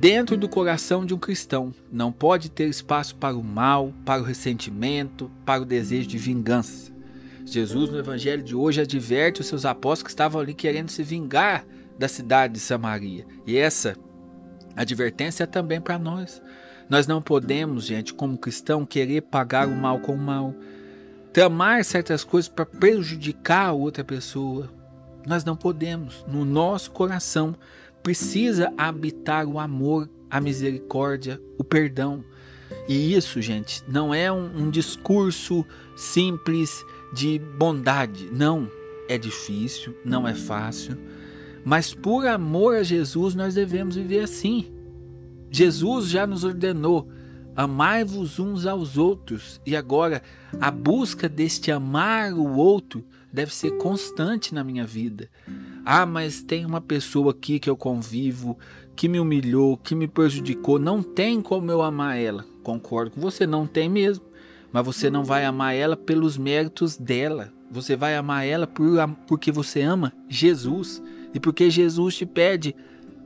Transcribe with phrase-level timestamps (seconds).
[0.00, 1.72] dentro do coração de um cristão.
[1.90, 6.92] Não pode ter espaço para o mal, para o ressentimento, para o desejo de vingança.
[7.44, 11.64] Jesus, no evangelho de hoje, adverte os seus apóstolos que estavam ali querendo se vingar
[11.98, 13.24] da cidade de Samaria.
[13.46, 13.96] E essa
[14.74, 16.42] advertência é também para nós.
[16.90, 20.54] Nós não podemos, gente, como cristão, querer pagar o mal com o mal,
[21.32, 24.68] tramar certas coisas para prejudicar a outra pessoa.
[25.26, 26.24] Nós não podemos.
[26.28, 27.56] No nosso coração
[28.02, 32.24] precisa habitar o amor, a misericórdia, o perdão.
[32.88, 35.64] E isso, gente, não é um, um discurso
[35.96, 38.28] simples de bondade.
[38.32, 38.70] Não,
[39.08, 40.96] é difícil, não é fácil.
[41.64, 44.72] Mas por amor a Jesus, nós devemos viver assim.
[45.50, 47.08] Jesus já nos ordenou:
[47.56, 49.60] amai-vos uns aos outros.
[49.66, 50.22] E agora,
[50.60, 55.28] a busca deste amar o outro deve ser constante na minha vida.
[55.88, 58.58] Ah, mas tem uma pessoa aqui que eu convivo,
[58.96, 60.80] que me humilhou, que me prejudicou.
[60.80, 62.44] Não tem como eu amar ela.
[62.64, 64.24] Concordo com você, não tem mesmo.
[64.72, 67.52] Mas você não vai amar ela pelos méritos dela.
[67.70, 71.00] Você vai amar ela por, porque você ama Jesus.
[71.32, 72.74] E porque Jesus te pede,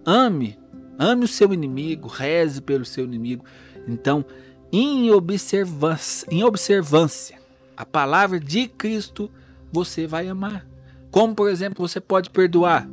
[0.05, 0.59] ame,
[0.99, 3.43] ame o seu inimigo, reze pelo seu inimigo.
[3.89, 4.23] Então,
[4.71, 7.41] em observância, em observância,
[7.75, 9.31] a palavra de Cristo
[9.73, 10.70] você vai amar.
[11.11, 12.89] Como, por exemplo, você pode perdoar?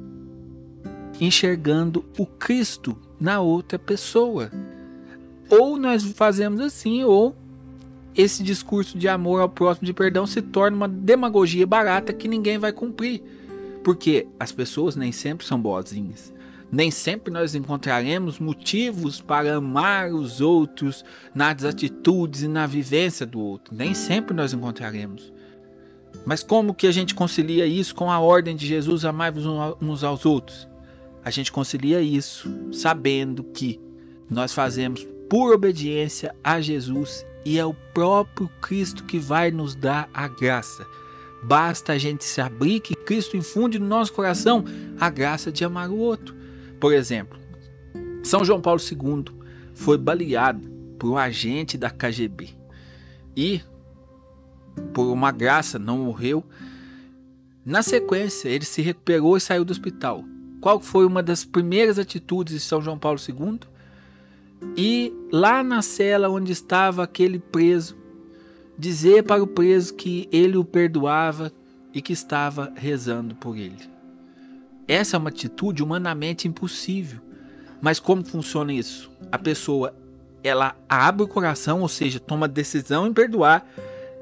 [1.20, 4.52] Enxergando o Cristo na outra pessoa.
[5.50, 7.36] Ou nós fazemos assim, ou
[8.16, 12.58] esse discurso de amor ao próximo, de perdão, se torna uma demagogia barata que ninguém
[12.58, 13.22] vai cumprir.
[13.84, 16.34] Porque as pessoas nem sempre são boazinhas.
[16.70, 23.40] Nem sempre nós encontraremos motivos para amar os outros nas atitudes e na vivência do
[23.40, 23.74] outro.
[23.74, 25.32] Nem sempre nós encontraremos.
[26.28, 29.34] Mas como que a gente concilia isso com a ordem de Jesus amar
[29.82, 30.68] uns aos outros?
[31.24, 33.80] A gente concilia isso sabendo que
[34.30, 40.10] nós fazemos por obediência a Jesus e é o próprio Cristo que vai nos dar
[40.14, 40.86] a graça.
[41.42, 44.66] Basta a gente se abrir que Cristo infunde no nosso coração
[45.00, 46.36] a graça de amar o outro.
[46.78, 47.40] Por exemplo,
[48.22, 49.34] São João Paulo II
[49.74, 50.68] foi baleado
[51.00, 52.50] por um agente da KGB
[53.34, 53.62] e
[54.94, 56.44] por uma graça, não morreu.
[57.66, 60.24] Na sequência, ele se recuperou e saiu do hospital.
[60.62, 63.60] Qual foi uma das primeiras atitudes de São João Paulo II?
[64.76, 67.96] E lá na cela onde estava aquele preso,
[68.78, 71.52] dizer para o preso que ele o perdoava
[71.94, 73.90] e que estava rezando por ele.
[74.88, 77.20] Essa é uma atitude humanamente impossível.
[77.82, 79.12] Mas como funciona isso?
[79.32, 79.94] A pessoa
[80.44, 83.68] ela abre o coração, ou seja, toma decisão em perdoar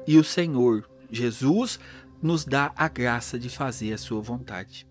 [0.06, 1.78] e o Senhor, Jesus,
[2.22, 4.86] nos dá a graça de fazer a sua vontade.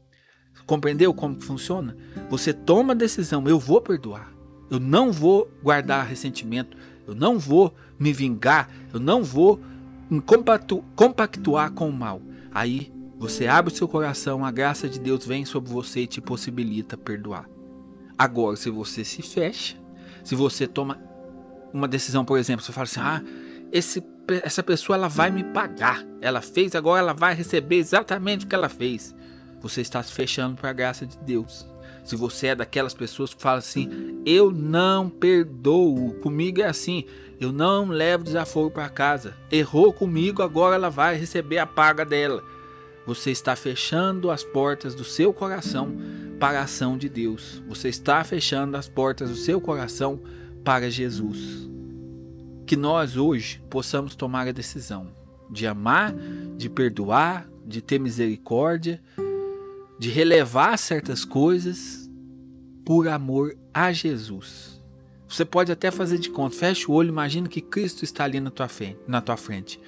[0.65, 1.95] Compreendeu como funciona?
[2.29, 4.33] Você toma a decisão, eu vou perdoar.
[4.69, 6.75] Eu não vou guardar ressentimento,
[7.07, 9.59] eu não vou me vingar, eu não vou
[10.95, 12.21] compactuar com o mal.
[12.51, 16.19] Aí você abre o seu coração, a graça de Deus vem sobre você e te
[16.19, 17.47] possibilita perdoar.
[18.17, 19.77] Agora, se você se fecha,
[20.23, 20.99] se você toma
[21.71, 23.21] uma decisão, por exemplo, você fala assim: ah,
[23.71, 24.01] esse
[24.44, 26.03] essa pessoa ela vai me pagar.
[26.22, 29.16] Ela fez, agora ela vai receber exatamente o que ela fez.
[29.62, 31.66] Você está se fechando para a graça de Deus.
[32.03, 37.06] Se você é daquelas pessoas que falam assim, eu não perdoo, comigo é assim,
[37.40, 39.36] eu não levo desaforo para casa.
[39.52, 42.44] Errou comigo, agora ela vai receber a paga dela.
[43.07, 45.96] Você está fechando as portas do seu coração
[46.40, 47.62] para a ação de Deus.
[47.68, 50.22] Você está fechando as portas do seu coração
[50.63, 51.66] para Jesus
[52.65, 55.07] que nós hoje possamos tomar a decisão
[55.49, 56.13] de amar,
[56.57, 59.01] de perdoar, de ter misericórdia,
[59.99, 62.09] de relevar certas coisas
[62.83, 64.81] por amor a Jesus.
[65.27, 68.51] Você pode até fazer de conta, fecha o olho, imagina que Cristo está ali na
[68.51, 69.79] tua frente, na tua frente.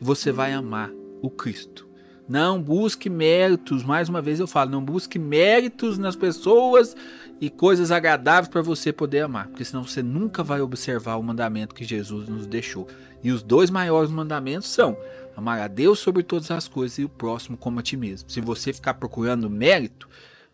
[0.00, 0.90] Você vai amar
[1.22, 1.85] o Cristo.
[2.28, 6.96] Não busque méritos, mais uma vez eu falo, não busque méritos nas pessoas
[7.40, 11.74] e coisas agradáveis para você poder amar, porque senão você nunca vai observar o mandamento
[11.74, 12.88] que Jesus nos deixou.
[13.22, 14.96] E os dois maiores mandamentos são
[15.36, 18.28] amar a Deus sobre todas as coisas e o próximo como a ti mesmo.
[18.30, 20.08] Se você ficar procurando mérito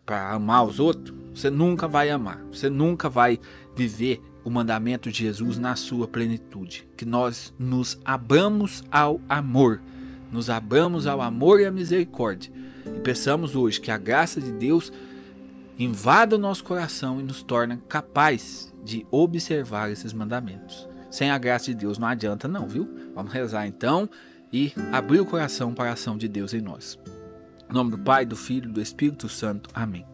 [0.05, 3.39] para amar os outros, você nunca vai amar, você nunca vai
[3.75, 6.87] viver o mandamento de Jesus na sua plenitude.
[6.97, 9.81] Que nós nos abramos ao amor,
[10.33, 12.51] nos abramos ao amor e à misericórdia.
[12.85, 14.91] E peçamos hoje que a graça de Deus
[15.77, 20.89] invada o nosso coração e nos torna capaz de observar esses mandamentos.
[21.09, 22.89] Sem a graça de Deus não adianta não, viu?
[23.13, 24.09] Vamos rezar então
[24.51, 26.97] e abrir o coração para a ação de Deus em nós.
[27.69, 29.69] Em nome do Pai, do Filho e do Espírito Santo.
[29.73, 30.12] Amém.